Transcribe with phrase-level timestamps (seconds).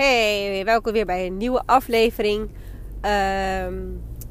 [0.00, 2.50] Hey, welkom weer bij een nieuwe aflevering.
[3.00, 3.74] Ehm,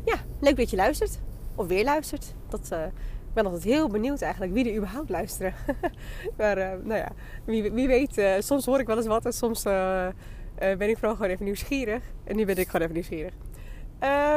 [0.06, 1.20] ja, leuk dat je luistert.
[1.56, 2.34] Of weer luistert.
[2.48, 5.54] Dat, uh, ik ben altijd heel benieuwd eigenlijk wie er überhaupt luisteren.
[6.38, 7.08] maar uh, nou ja,
[7.46, 11.16] wie, wie weet, uh, soms hoor ik wel eens wat en soms ben ik vooral
[11.16, 12.04] gewoon even nieuwsgierig.
[12.24, 13.34] En nu ben ik gewoon even nieuwsgierig.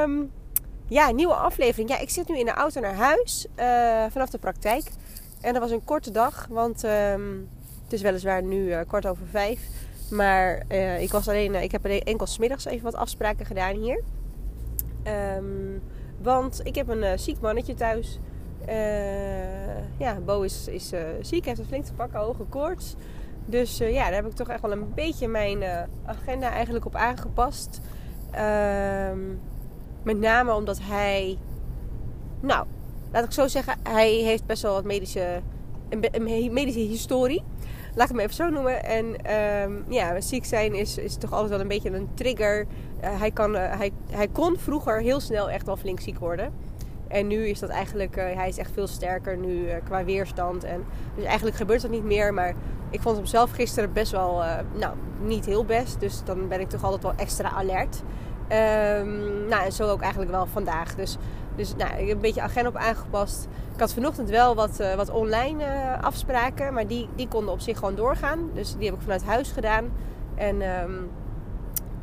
[0.03, 0.33] Um,
[0.87, 1.89] ja, nieuwe aflevering.
[1.89, 3.47] Ja, ik zit nu in de auto naar huis
[4.13, 4.85] vanaf de praktijk.
[5.41, 7.49] En dat was een korte dag, want um,
[7.85, 9.61] het is weliswaar nu kwart over vijf.
[10.11, 14.03] Maar uh, ik, was alleen, uh, ik heb enkel smiddags even wat afspraken gedaan hier.
[15.37, 15.83] Um,
[16.23, 18.19] want ik heb een uh, ziek mannetje thuis.
[19.99, 22.95] ja, Bo is, is ziek, heeft een flink te pakken, hoge koorts.
[23.47, 25.63] Dus ja, daar heb ik toch echt wel een beetje mijn
[26.05, 27.81] agenda eigenlijk op aangepast.
[29.11, 29.41] Um,
[30.03, 31.39] met name omdat hij,
[32.41, 32.67] nou,
[33.13, 35.41] laat ik zo zeggen, hij heeft best wel wat medische,
[35.89, 37.43] een medische historie
[37.95, 38.85] laat ik hem even zo noemen.
[38.85, 39.07] En
[39.63, 42.61] um, ja, ziek zijn is, is toch altijd wel een beetje een trigger.
[43.05, 46.53] Uh, hij, kan, uh, hij, hij kon vroeger heel snel echt wel flink ziek worden.
[47.09, 50.65] En nu is dat eigenlijk, uh, hij is echt veel sterker nu qua weerstand.
[50.65, 52.35] En, dus eigenlijk gebeurt dat niet meer.
[52.35, 52.55] Maar
[52.91, 54.43] ik vond hem zelf gisteren best wel,
[54.75, 56.01] nou, niet heel best.
[56.01, 58.03] Dus dan ben ik toch altijd wel extra alert.
[58.43, 60.95] Um, nou, en zo ook eigenlijk wel vandaag.
[60.95, 61.17] Dus,
[61.57, 63.49] dus nou, ik heb een beetje agenda op aangepast.
[63.75, 67.61] Ik had vanochtend wel wat, uh, wat online uh, afspraken, maar die, die konden op
[67.61, 68.51] zich gewoon doorgaan.
[68.55, 69.93] Dus die heb ik vanuit huis gedaan.
[70.35, 71.11] En um,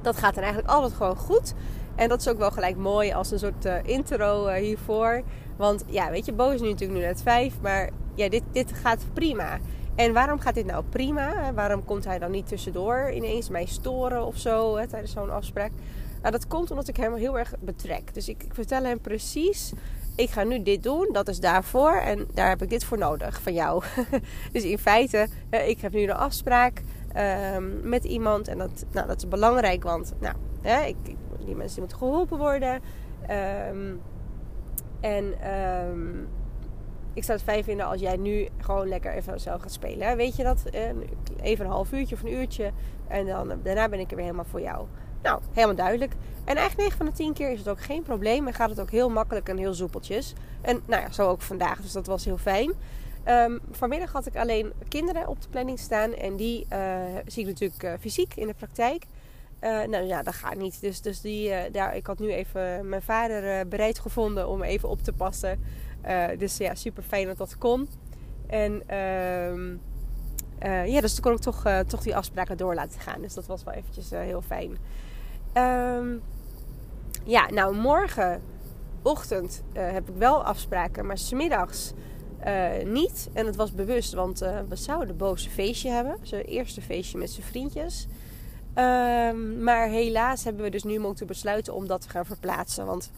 [0.01, 1.53] dat gaat dan eigenlijk altijd gewoon goed.
[1.95, 5.21] En dat is ook wel gelijk mooi als een soort uh, intro hiervoor.
[5.57, 8.71] Want ja, weet je, Bo is nu natuurlijk nu net vijf, maar ja, dit, dit
[8.73, 9.57] gaat prima.
[9.95, 11.53] En waarom gaat dit nou prima?
[11.53, 15.71] Waarom komt hij dan niet tussendoor ineens mij storen of zo hè, tijdens zo'n afspraak?
[16.19, 18.13] Nou, dat komt omdat ik hem heel erg betrek.
[18.13, 19.73] Dus ik, ik vertel hem precies
[20.19, 23.41] ik ga nu dit doen, dat is daarvoor en daar heb ik dit voor nodig
[23.41, 23.83] van jou.
[24.53, 26.81] dus in feite, ik heb nu een afspraak
[27.55, 30.95] um, met iemand en dat, nou, dat is belangrijk, want nou, hè, ik,
[31.45, 32.81] die mensen moeten geholpen worden.
[33.69, 34.01] Um,
[34.99, 35.53] en
[35.87, 36.27] um,
[37.13, 40.17] ik zou het fijn vinden als jij nu gewoon lekker even zelf gaat spelen.
[40.17, 40.63] Weet je dat?
[41.41, 42.71] Even een half uurtje of een uurtje
[43.07, 44.85] en dan, daarna ben ik er weer helemaal voor jou.
[45.21, 46.13] Nou, helemaal duidelijk.
[46.45, 48.47] En eigenlijk 9 van de 10 keer is het ook geen probleem.
[48.47, 50.33] En gaat het ook heel makkelijk en heel soepeltjes.
[50.61, 51.81] En nou ja, zo ook vandaag.
[51.81, 52.73] Dus dat was heel fijn.
[53.25, 56.13] Um, vanmiddag had ik alleen kinderen op de planning staan.
[56.13, 59.05] En die uh, zie ik natuurlijk uh, fysiek in de praktijk.
[59.63, 60.81] Uh, nou ja, dat gaat niet.
[60.81, 65.03] Dus, dus die, daar, ik had nu even mijn vader bereid gevonden om even op
[65.03, 65.63] te passen.
[66.37, 67.89] dus ja, super fijn dat dat kon.
[68.47, 69.75] En ehm,
[70.91, 73.21] ja, dus toen kon ik toch, toch die afspraken door laten gaan.
[73.21, 74.77] Dus dat was wel eventjes heel fijn.
[75.53, 76.21] Um,
[77.25, 81.93] ja, nou morgenochtend uh, heb ik wel afspraken, maar smiddags
[82.45, 83.29] uh, niet.
[83.33, 86.17] En het was bewust, want uh, we zouden boze feestje hebben.
[86.21, 88.07] Zijn eerste feestje met zijn vriendjes.
[88.75, 92.85] Um, maar helaas hebben we dus nu moeten besluiten om dat te gaan verplaatsen.
[92.85, 93.11] Want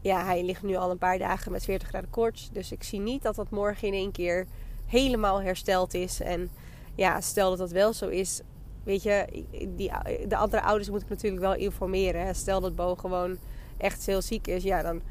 [0.00, 2.50] ja, hij ligt nu al een paar dagen met 40 graden koorts.
[2.52, 4.46] Dus ik zie niet dat dat morgen in één keer
[4.86, 6.20] helemaal hersteld is.
[6.20, 6.50] En
[6.94, 8.40] ja, stel dat dat wel zo is,
[8.88, 9.90] weet je, die,
[10.28, 12.34] de andere ouders moet ik natuurlijk wel informeren.
[12.34, 13.38] Stel dat Bo gewoon
[13.76, 15.02] echt heel ziek is, ja, dan,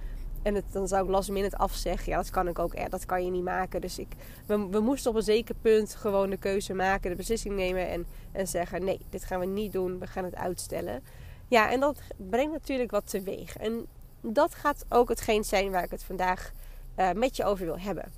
[0.42, 2.12] en het, dan zou ik last minute afzeggen.
[2.12, 3.82] Ja, dat kan ik ook, eh, dat kan je niet maken.
[3.82, 4.08] Dus ik,
[4.46, 8.06] we, we, moesten op een zeker punt gewoon de keuze maken, de beslissing nemen en,
[8.32, 11.04] en zeggen: nee, dit gaan we niet doen, we gaan het uitstellen.
[11.48, 13.58] Ja, en dat brengt natuurlijk wat teweeg.
[13.58, 13.86] En
[14.22, 16.52] dat gaat ook hetgeen zijn waar ik het vandaag
[17.00, 18.12] uh, met je over wil hebben.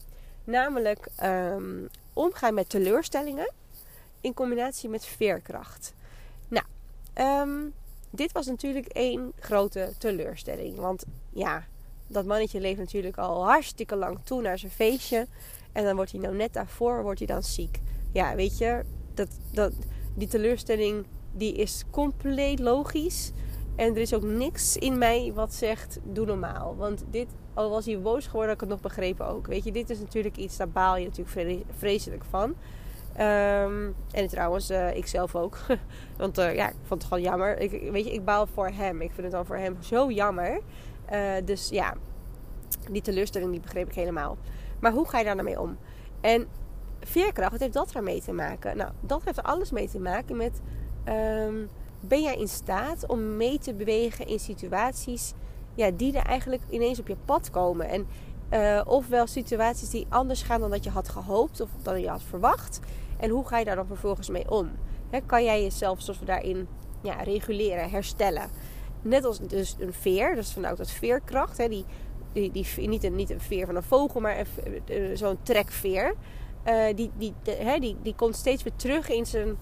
[0.43, 3.51] Namelijk um, omgaan met teleurstellingen
[4.21, 5.93] in combinatie met veerkracht.
[6.47, 6.65] Nou,
[7.15, 7.73] um,
[8.09, 10.75] dit was natuurlijk één grote teleurstelling.
[10.75, 11.67] Want ja,
[12.07, 15.27] dat mannetje leeft natuurlijk al hartstikke lang toe naar zijn feestje.
[15.71, 17.79] En dan wordt hij nou net daarvoor wordt hij dan ziek.
[18.11, 19.73] Ja, weet je, dat, dat,
[20.15, 23.31] die teleurstelling die is compleet logisch.
[23.75, 26.75] En er is ook niks in mij wat zegt, doe normaal.
[26.75, 29.47] Want dit, al was hij boos geworden, had ik het nog begrepen ook.
[29.47, 32.55] Weet je, dit is natuurlijk iets, daar baal je natuurlijk vreselijk van.
[33.19, 35.57] Um, en trouwens, uh, ik zelf ook.
[36.17, 37.59] Want uh, ja, ik vond het gewoon jammer.
[37.59, 39.01] Ik, weet je, ik baal voor hem.
[39.01, 40.61] Ik vind het dan voor hem zo jammer.
[41.11, 41.93] Uh, dus ja,
[42.91, 44.37] die teleurstelling die begreep ik helemaal.
[44.79, 45.77] Maar hoe ga je daar nou mee om?
[46.21, 46.47] En
[46.99, 48.77] veerkracht, wat heeft dat ermee te maken?
[48.77, 50.61] Nou, dat heeft alles mee te maken met...
[51.45, 51.69] Um,
[51.99, 55.33] ben jij in staat om mee te bewegen in situaties...
[55.75, 57.89] Ja, die er eigenlijk ineens op je pad komen.
[57.89, 58.07] En
[58.53, 62.23] uh, ofwel situaties die anders gaan dan dat je had gehoopt of dan je had
[62.23, 62.79] verwacht.
[63.17, 64.71] En hoe ga je daar dan vervolgens mee om?
[65.25, 66.67] kan jij jezelf zoals we daarin
[67.01, 68.49] ja, reguleren, herstellen?
[69.01, 71.57] Net als dus een veer, dat is vanuit dat veerkracht.
[71.57, 71.85] die,
[72.33, 74.45] die, die, niet, een, niet een veer van een vogel, maar
[75.13, 76.13] zo'n trekveer.
[76.67, 77.33] Uh, die, die,
[77.79, 79.57] die, die komt steeds weer terug in zijn,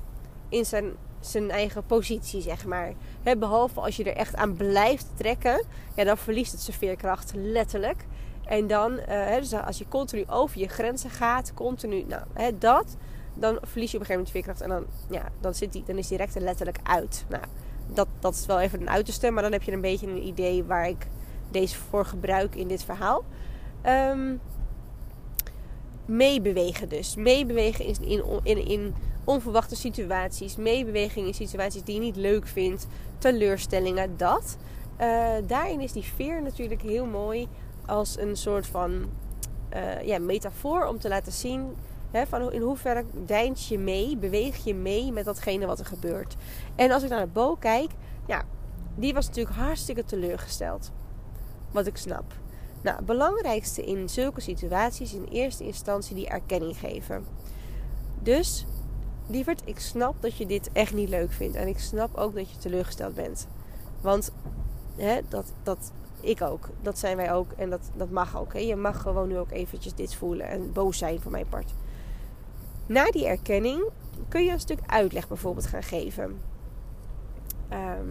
[0.49, 2.93] in zijn zijn eigen positie, zeg maar.
[3.23, 8.05] behalve als je er echt aan blijft trekken, ja, dan verliest het zijn veerkracht letterlijk.
[8.47, 12.23] En dan, uh, dus als je continu over je grenzen gaat, continu, nou,
[12.59, 12.97] dat,
[13.33, 14.61] dan verlies je op een gegeven moment veerkracht.
[14.61, 17.25] En dan, ja, dan, zit die, dan is die rector letterlijk uit.
[17.29, 17.43] Nou,
[17.93, 20.63] dat, dat is wel even een uiterste, maar dan heb je een beetje een idee
[20.63, 21.07] waar ik
[21.51, 23.23] deze voor gebruik in dit verhaal.
[23.85, 24.41] Um,
[26.05, 27.15] meebewegen dus.
[27.15, 30.55] Meebewegen in, in, in, in onverwachte situaties.
[30.55, 32.87] Meebeweging in situaties die je niet leuk vindt.
[33.17, 34.57] Teleurstellingen, dat.
[35.01, 37.47] Uh, daarin is die veer natuurlijk heel mooi
[37.87, 39.09] als een soort van
[39.73, 41.75] uh, ja, metafoor om te laten zien
[42.25, 46.35] van in hoeverre deint je mee, beweeg je mee met datgene wat er gebeurt.
[46.75, 47.91] En als ik naar de Bo kijk,
[48.25, 48.43] ja,
[48.95, 50.91] die was natuurlijk hartstikke teleurgesteld.
[51.71, 52.33] Wat ik snap.
[52.81, 57.25] Nou, het belangrijkste in zulke situaties in eerste instantie die erkenning geven.
[58.19, 58.65] Dus,
[59.27, 61.55] lieverd, ik snap dat je dit echt niet leuk vindt.
[61.55, 63.47] En ik snap ook dat je teleurgesteld bent.
[64.01, 64.31] Want
[65.29, 66.69] dat, dat, ik ook.
[66.81, 67.51] Dat zijn wij ook.
[67.51, 68.53] En dat, dat mag ook.
[68.53, 68.59] Hè.
[68.59, 70.47] Je mag gewoon nu ook eventjes dit voelen.
[70.47, 71.73] En boos zijn voor mijn part.
[72.85, 73.89] Na die erkenning
[74.27, 76.41] kun je een stuk uitleg bijvoorbeeld gaan geven.
[77.69, 78.07] Ehm,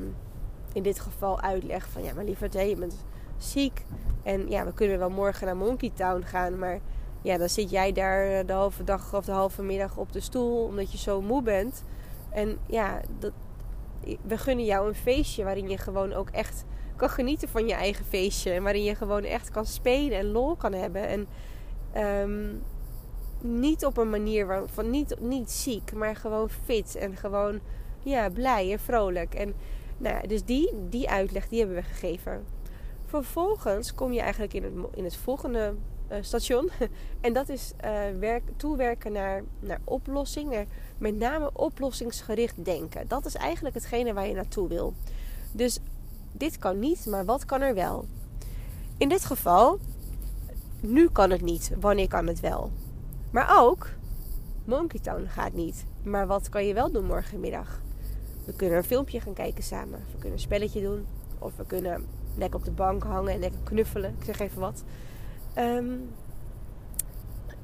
[0.72, 3.04] in dit geval uitleg van ja, maar lieverd, hè, je bent
[3.36, 3.84] ziek.
[4.22, 6.58] En ja, we kunnen wel morgen naar Monkey Town gaan.
[6.58, 6.80] Maar
[7.22, 10.64] ja, dan zit jij daar de halve dag of de halve middag op de stoel.
[10.64, 11.84] Omdat je zo moe bent.
[12.30, 13.32] En ja, dat,
[14.22, 16.64] we gunnen jou een feestje waarin je gewoon ook echt
[16.96, 18.50] kan genieten van je eigen feestje.
[18.50, 21.08] En waarin je gewoon echt kan spelen en lol kan hebben.
[21.08, 21.26] En
[21.92, 22.54] ehm,
[23.40, 26.96] niet op een manier van niet, niet ziek, maar gewoon fit.
[26.96, 27.60] En gewoon
[28.02, 29.34] ja, blij en vrolijk.
[29.34, 29.54] En
[29.98, 32.44] nou dus die, die uitleg die hebben we gegeven.
[33.04, 35.74] Vervolgens kom je eigenlijk in het, in het volgende
[36.10, 36.70] uh, station.
[37.20, 40.66] en dat is uh, werk, toewerken naar, naar oplossing.
[40.98, 43.08] Met name oplossingsgericht denken.
[43.08, 44.94] Dat is eigenlijk hetgene waar je naartoe wil.
[45.52, 45.78] Dus
[46.32, 48.04] dit kan niet, maar wat kan er wel?
[48.98, 49.78] In dit geval,
[50.80, 52.70] nu kan het niet, wanneer kan het wel?
[53.30, 53.88] Maar ook,
[54.64, 57.80] Monkey Town gaat niet, maar wat kan je wel doen morgenmiddag?
[58.46, 59.98] We kunnen een filmpje gaan kijken samen.
[59.98, 61.06] We kunnen een spelletje doen.
[61.38, 64.14] Of we kunnen lekker op de bank hangen en lekker knuffelen.
[64.18, 64.82] Ik zeg even wat.
[65.56, 65.94] Ehm,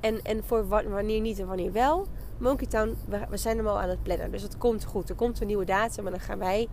[0.00, 2.06] en, en voor wanneer niet en wanneer wel.
[2.38, 2.96] Monkey Town,
[3.28, 4.30] we, zijn hem al aan het plannen.
[4.30, 5.08] Dus het komt goed.
[5.08, 6.06] Er komt een nieuwe datum.
[6.06, 6.68] En dan gaan wij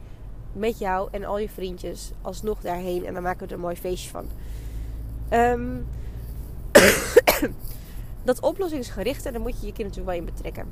[0.54, 3.06] met jou en al je vriendjes alsnog daarheen.
[3.06, 4.26] En dan maken we er een mooi feestje van.
[5.34, 5.88] Um,
[8.24, 10.72] dat oplossingsgerichte, daar moet je je kind natuurlijk wel in betrekken.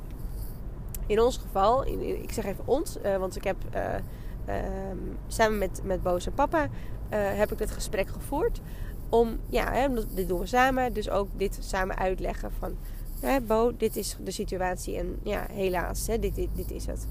[1.06, 3.94] In ons geval, ik zeg even ons, uh, want ik heb uh,
[4.48, 4.54] uh,
[5.26, 6.68] samen met, met Boos en papa
[7.08, 8.60] eh, heb ik dit gesprek gevoerd.
[9.08, 12.76] Om, ja, hè, dit doen we samen, dus ook dit samen uitleggen van,
[13.20, 17.06] hè, Bo, dit is de situatie en ja, helaas, hè, dit, dit, dit is het.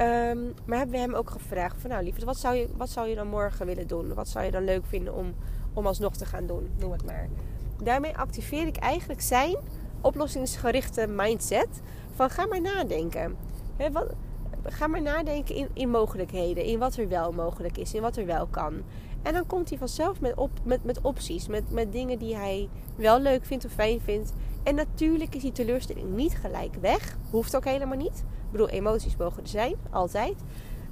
[0.00, 3.08] Um, maar hebben we hem ook gevraagd van nou lieverd, wat zou, je, wat zou
[3.08, 4.14] je dan morgen willen doen?
[4.14, 5.34] Wat zou je dan leuk vinden om,
[5.72, 6.70] om alsnog te gaan doen?
[6.78, 7.28] Noem het maar.
[7.82, 9.56] Daarmee activeer ik eigenlijk zijn
[10.00, 11.80] oplossingsgerichte mindset
[12.14, 13.36] van ga maar nadenken.
[13.92, 14.06] wat,
[14.64, 18.26] ga maar nadenken in, in mogelijkheden, in wat er wel mogelijk is, in wat er
[18.26, 18.82] wel kan.
[19.22, 22.68] En dan komt hij vanzelf met, op, met, met opties, met, met dingen die hij
[22.96, 24.32] wel leuk vindt of fijn vindt.
[24.62, 27.16] En natuurlijk is die teleurstelling niet gelijk weg.
[27.30, 28.18] Hoeft ook helemaal niet.
[28.18, 30.34] Ik bedoel, emoties mogen er zijn, altijd.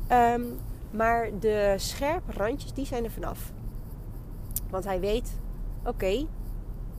[0.07, 0.43] Ehm,
[0.91, 3.53] maar de scherpe randjes, die zijn er vanaf.
[4.71, 5.33] Want hij weet,
[5.85, 6.27] oké,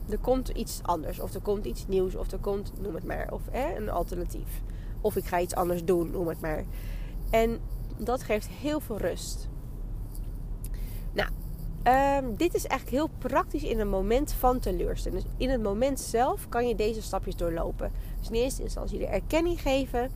[0.08, 1.20] er komt iets anders.
[1.20, 2.14] Of er komt iets nieuws.
[2.14, 4.62] Of er komt, noem het maar, of een alternatief.
[5.00, 6.64] Of ik ga iets anders doen, noem het maar.
[7.30, 7.60] En
[7.98, 9.48] dat geeft heel veel rust.
[11.12, 11.28] Nou,
[11.82, 15.22] ehm, dit is eigenlijk heel praktisch in een moment van teleurstelling.
[15.22, 17.92] Dus in het moment zelf kan je deze stapjes doorlopen.
[18.18, 20.10] Dus in eerste instantie de erkenning geven.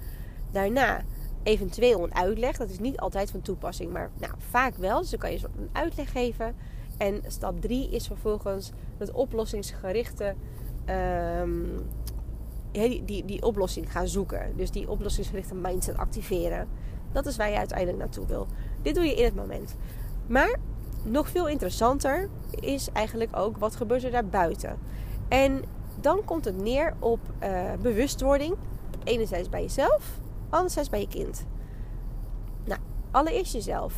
[0.50, 1.04] Daarna
[1.42, 2.56] eventueel een uitleg.
[2.56, 5.00] Dat is niet altijd van toepassing, maar nou, vaak wel.
[5.00, 6.54] Dus dan kan je een uitleg geven.
[6.96, 10.34] En stap 3 is vervolgens het oplossingsgerichte
[11.40, 11.86] um,
[12.72, 14.52] die, die, die oplossing gaan zoeken.
[14.56, 16.68] Dus die oplossingsgerichte mindset activeren.
[17.12, 18.46] Dat is waar je uiteindelijk naartoe wil.
[18.82, 19.76] Dit doe je in het moment.
[20.26, 20.58] Maar
[21.06, 24.78] nog veel interessanter is eigenlijk ook wat gebeurt er daarbuiten.
[25.28, 25.62] En
[26.00, 28.56] dan komt het neer op uh, bewustwording.
[29.04, 31.46] Enerzijds bij jezelf, anderzijds bij je kind.
[32.64, 33.94] Nou, allereerst jezelf.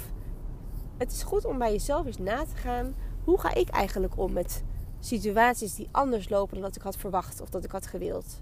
[0.97, 2.95] Het is goed om bij jezelf eens na te gaan.
[3.25, 4.65] Hoe ga ik eigenlijk om met
[5.01, 8.41] situaties die anders lopen dan dat ik had verwacht of dat ik had gewild?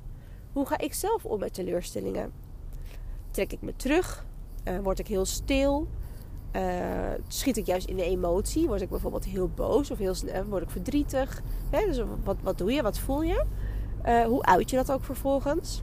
[0.52, 2.32] Hoe ga ik zelf om met teleurstellingen?
[3.30, 4.24] Trek ik me terug?
[4.64, 5.88] Uh, word ik heel stil?
[6.56, 6.62] Uh,
[7.28, 8.66] schiet ik juist in de emotie?
[8.66, 10.44] Word ik bijvoorbeeld heel boos of heel snel?
[10.44, 11.42] Word ik verdrietig?
[11.70, 11.86] Hè?
[11.86, 12.82] Dus wat, wat doe je?
[12.82, 13.44] Wat voel je?
[14.06, 15.82] Uh, hoe uit je dat ook vervolgens?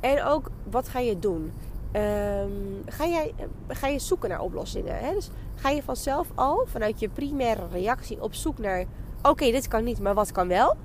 [0.00, 1.52] En ook, wat ga je doen?
[1.92, 2.50] ehm,
[2.86, 3.34] ga, jij,
[3.68, 4.98] ga je zoeken naar oplossingen.
[4.98, 5.14] Hè?
[5.14, 8.84] Dus ga je vanzelf al vanuit je primaire reactie op zoek naar:
[9.22, 10.76] oké, dit kan niet, maar wat kan wel?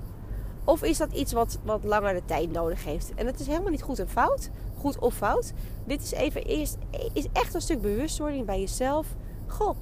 [0.64, 3.12] Of is dat iets wat, wat langer de tijd nodig heeft?
[3.16, 4.50] En dat is helemaal niet goed en fout.
[4.84, 5.54] Goed of fout.
[5.86, 6.78] Dit is even eerst
[7.14, 9.08] is echt een stuk bewustwording bij jezelf.
[9.48, 9.78] Goh,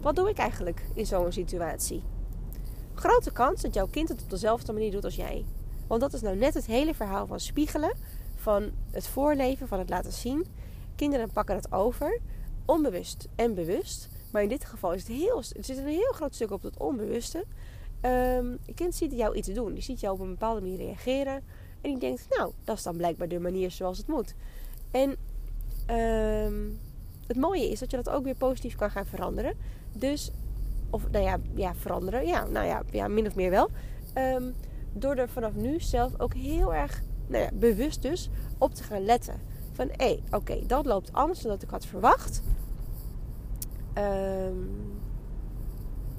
[0.00, 2.02] wat doe ik eigenlijk in zo'n situatie?
[2.94, 5.44] Grote kans dat jouw kind het op dezelfde manier doet als jij.
[5.86, 7.92] Want dat is nou net het hele verhaal van spiegelen,
[8.34, 10.46] van het voorleven, van het laten zien.
[10.96, 12.20] Kinderen pakken het over,
[12.64, 14.08] onbewust en bewust.
[14.32, 16.78] Maar in dit geval is het heel, er zit een heel groot stuk op het
[16.78, 17.44] onbewuste.
[18.02, 19.74] Um, kind ziet jou iets doen.
[19.74, 21.42] Die ziet jou op een bepaalde manier reageren.
[21.80, 24.34] En die denkt, nou, dat is dan blijkbaar de manier zoals het moet.
[24.90, 25.16] En
[25.96, 26.78] um,
[27.26, 29.54] het mooie is dat je dat ook weer positief kan gaan veranderen.
[29.92, 30.30] Dus,
[30.90, 32.26] of nou ja, ja veranderen.
[32.26, 33.68] Ja, nou ja, ja min of meer wel.
[34.14, 34.54] Um,
[34.92, 39.04] door er vanaf nu zelf ook heel erg nou ja, bewust dus op te gaan
[39.04, 39.40] letten.
[39.72, 42.42] Van hé, hey, oké, dat loopt anders dan dat ik had verwacht.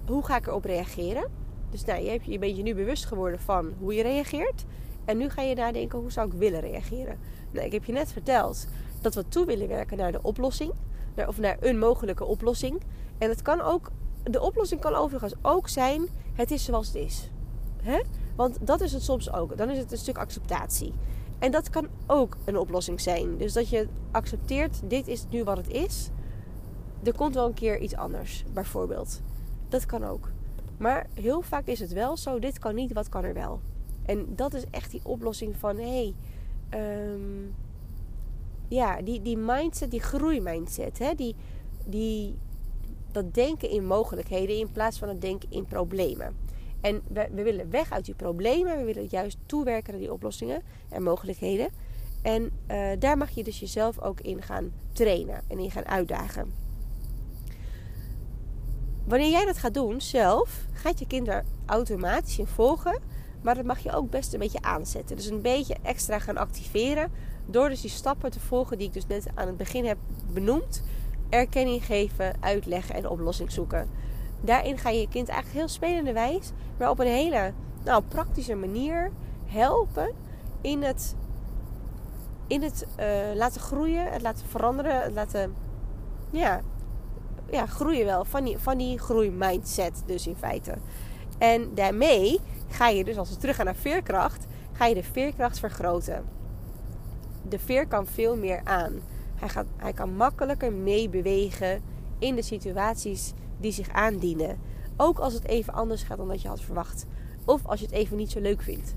[0.06, 1.30] hoe ga ik erop reageren?
[1.70, 4.66] Dus nou, je, hebt, je bent je nu bewust geworden van hoe je reageert.
[5.08, 7.20] En nu ga je nadenken, hoe zou ik willen reageren?
[7.52, 8.68] Nou, ik heb je net verteld
[9.02, 10.74] dat we toe willen werken naar de oplossing.
[11.16, 12.82] Naar, of naar een mogelijke oplossing.
[13.18, 13.92] En het kan ook,
[14.24, 17.30] de oplossing kan overigens ook zijn, het is zoals het is.
[18.36, 19.58] Want dat is het soms ook.
[19.58, 20.94] Dan is het een stuk acceptatie.
[21.40, 23.38] En dat kan ook een oplossing zijn.
[23.38, 26.10] Dus dat je accepteert, dit is nu wat het is.
[27.04, 29.22] Er komt wel een keer iets anders, bijvoorbeeld.
[29.70, 30.30] Dat kan ook.
[30.78, 33.60] Maar heel vaak is het wel zo, dit kan niet, wat kan er wel?
[34.08, 36.14] En dat is echt die oplossing van, hé,
[36.70, 37.56] hey, um,
[38.68, 41.14] ja, die, die mindset, die groeimindset, hè?
[41.16, 41.36] Die,
[41.86, 42.36] die,
[43.12, 46.36] dat denken in mogelijkheden in plaats van het denken in problemen.
[46.82, 50.62] En we, we willen weg uit die problemen, we willen juist toewerken naar die oplossingen
[50.90, 51.70] en mogelijkheden.
[52.22, 56.52] En uh, daar mag je dus jezelf ook in gaan trainen en in gaan uitdagen.
[59.04, 63.00] Wanneer jij dat gaat doen zelf, gaat je kind daar automatisch in volgen.
[63.48, 65.16] Maar dat mag je ook best een beetje aanzetten.
[65.16, 67.12] Dus een beetje extra gaan activeren.
[67.46, 69.98] Door dus die stappen te volgen die ik dus net aan het begin heb
[70.34, 70.84] benoemd.
[71.30, 73.89] Erkenning geven, uitleggen en oplossing zoeken.
[74.42, 78.56] Daarin ga je je kind eigenlijk heel spelende wijs, maar op een hele nou, praktische
[78.56, 79.12] manier
[79.46, 80.12] helpen
[80.62, 81.16] in het,
[82.48, 85.56] in het uh, laten groeien, het laten veranderen, het laten
[86.30, 86.62] ja,
[87.51, 90.77] ja, groeien wel van die, van die groeimindset dus in feite.
[91.38, 96.26] En daarmee ga je dus, als we teruggaan naar veerkracht, ga je de veerkracht vergroten.
[97.50, 98.94] De veer kan veel meer aan.
[99.36, 101.82] Hij, gaat, hij kan makkelijker meebewegen
[102.20, 104.58] in de situaties die zich aandienen.
[104.98, 107.06] Ook als het even anders gaat dan dat je had verwacht.
[107.46, 108.96] Of als je het even niet zo leuk vindt.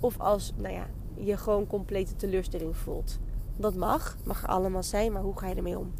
[0.00, 3.18] Of als nou ja, je gewoon complete teleurstelling voelt.
[3.56, 5.92] Dat mag, mag er allemaal zijn, maar hoe ga je ermee om?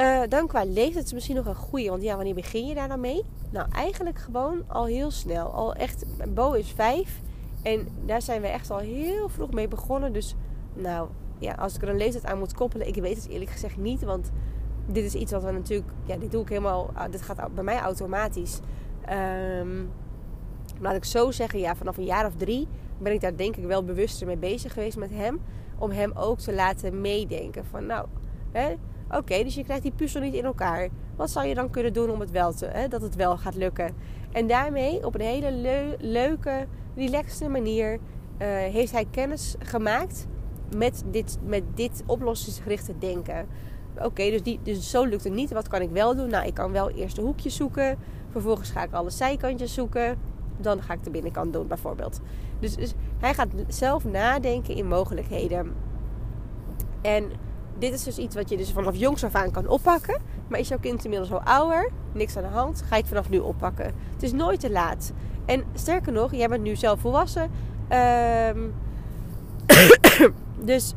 [0.00, 1.88] Uh, dan qua leeftijd is misschien nog een goede.
[1.88, 3.22] Want ja, wanneer begin je daar dan mee?
[3.50, 5.46] Nou, eigenlijk gewoon al heel snel.
[5.46, 7.20] Al echt, Bo is vijf.
[7.62, 10.12] En daar zijn we echt al heel vroeg mee begonnen.
[10.12, 10.34] Dus
[10.74, 13.76] nou, ja, als ik er een leeftijd aan moet koppelen, ik weet het eerlijk gezegd
[13.76, 14.02] niet.
[14.02, 14.30] Want
[14.86, 17.64] dit is iets wat we natuurlijk, ja, dit doe ik helemaal, ah, dit gaat bij
[17.64, 18.60] mij automatisch.
[19.60, 19.90] Um,
[20.80, 23.64] laat ik zo zeggen, ja, vanaf een jaar of drie ben ik daar denk ik
[23.64, 25.40] wel bewuster mee bezig geweest met hem.
[25.78, 27.64] Om hem ook te laten meedenken.
[27.64, 28.06] Van nou,
[29.10, 30.88] oké, dus je krijgt die puzzel niet in elkaar.
[31.16, 33.54] Wat zou je dan kunnen doen om het wel te, hè, dat het wel gaat
[33.54, 33.94] lukken?
[34.32, 35.52] En daarmee op een hele
[36.00, 37.98] leuke, relaxte manier uh,
[38.48, 40.26] heeft hij kennis gemaakt
[40.76, 43.46] met dit, met dit oplossingsgerichte denken.
[43.98, 45.52] Oké, dus, die, dus zo lukt het niet.
[45.52, 46.30] Wat kan ik wel doen?
[46.30, 47.98] Nou, ik kan wel eerst de hoekjes zoeken.
[48.30, 50.18] Vervolgens ga ik alle zijkantjes zoeken.
[50.56, 52.20] Dan ga ik de binnenkant doen, bijvoorbeeld.
[52.60, 55.72] Dus, dus hij gaat zelf nadenken in mogelijkheden.
[57.02, 57.30] En
[57.78, 60.20] dit is dus iets wat je dus vanaf jongs af aan kan oppakken.
[60.48, 63.28] Maar is jouw kind inmiddels al ouder, niks aan de hand, ga je het vanaf
[63.28, 63.94] nu oppakken.
[64.12, 65.12] Het is nooit te laat.
[65.44, 67.50] En sterker nog, jij bent nu zelf volwassen.
[68.52, 68.74] Um,
[70.70, 70.94] dus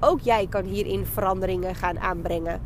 [0.00, 2.60] ook jij kan hierin veranderingen gaan aanbrengen.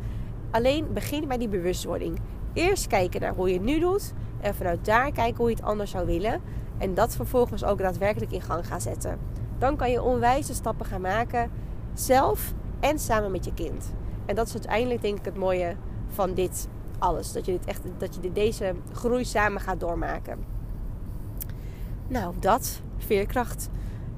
[0.51, 2.19] Alleen begin bij die bewustwording.
[2.53, 4.13] Eerst kijken naar hoe je het nu doet.
[4.41, 6.41] En vanuit daar kijken hoe je het anders zou willen.
[6.77, 9.19] En dat vervolgens ook daadwerkelijk in gang gaan zetten.
[9.57, 11.51] Dan kan je onwijze stappen gaan maken.
[11.93, 13.93] Zelf en samen met je kind.
[14.25, 15.75] En dat is uiteindelijk denk ik het mooie
[16.07, 16.67] van dit
[16.99, 17.31] alles.
[17.31, 20.45] Dat je, dit echt, dat je deze groei samen gaat doormaken.
[22.07, 22.81] Nou, dat.
[22.97, 23.69] Veerkracht.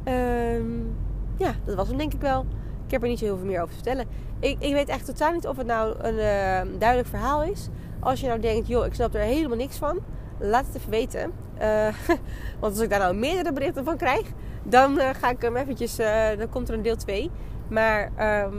[0.06, 0.96] Um,
[1.38, 2.46] ja, dat was hem denk ik wel.
[2.86, 4.06] Ik heb er niet zo heel veel meer over te vertellen.
[4.40, 7.68] Ik, ik weet echt totaal niet of het nou een uh, duidelijk verhaal is.
[8.00, 10.00] Als je nou denkt, joh, ik snap er helemaal niks van.
[10.40, 11.32] Laat het even weten.
[11.62, 11.88] Uh,
[12.60, 14.28] want als ik daar nou meerdere berichten van krijg,
[14.64, 15.96] dan uh, ga ik hem eventjes,
[16.38, 17.32] dan komt er een deel 2.
[17.68, 18.54] Maar ehm,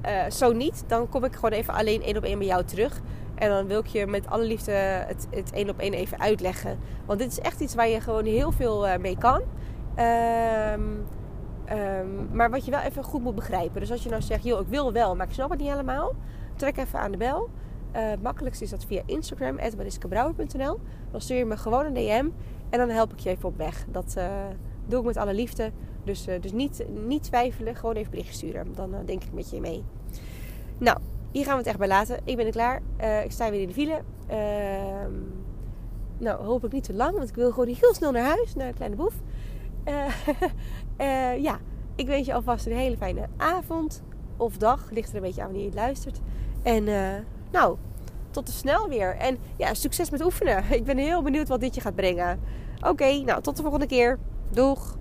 [0.00, 3.00] eh, zo niet, dan kom ik gewoon even alleen één op één bij jou terug.
[3.34, 4.72] En dan wil ik je met alle liefde
[5.30, 6.78] het, één op één even uitleggen.
[7.06, 9.42] Want dit is echt iets waar je gewoon heel veel mee kan.
[9.94, 10.80] Ehm,
[11.64, 13.80] ehm, maar wat je wel even goed moet begrijpen.
[13.80, 16.14] Dus als je nou zegt, joh, ik wil wel, maar ik snap het niet helemaal.
[16.56, 17.50] Trek even aan de bel.
[17.96, 20.80] Uh, makkelijkst is dat via Instagram, mariskebrouwer.nl.
[21.10, 22.28] Dan stuur je me gewoon een DM
[22.70, 23.84] en dan help ik je even op weg.
[23.90, 24.30] Dat uh,
[24.86, 25.72] doe ik met alle liefde.
[26.04, 28.74] Dus, uh, dus niet, niet twijfelen, gewoon even bericht sturen.
[28.74, 29.84] Dan denk ik met je mee.
[30.78, 30.98] Nou,
[31.30, 32.20] hier gaan we het echt bij laten.
[32.24, 32.82] Ik ben er klaar.
[33.24, 34.02] ik sta weer in de file.
[34.26, 35.12] Ehm,
[36.18, 38.74] nou, hopelijk niet te lang, want ik wil gewoon heel snel naar huis, naar de
[38.74, 39.14] kleine boef.
[41.48, 41.58] ja,
[41.94, 44.02] ik wens je alvast een hele fijne avond
[44.36, 44.90] of dag.
[44.90, 46.20] Ligt er een beetje aan wanneer je het luistert.
[46.62, 46.88] En
[47.54, 47.76] nou,
[48.30, 49.16] tot de snel weer.
[49.16, 50.64] En ja, succes met oefenen.
[50.78, 52.40] Ik ben heel benieuwd wat dit je gaat brengen.
[52.80, 54.18] Oké, nou tot de volgende keer.
[54.50, 54.96] Doeg!